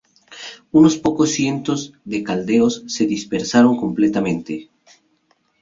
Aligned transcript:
Unos 0.79 0.95
pocos 1.05 1.29
cientos 1.37 1.93
de 2.05 2.23
caldeos 2.23 2.83
se 2.87 3.05
dispersaron 3.05 3.77
completamente. 3.77 4.71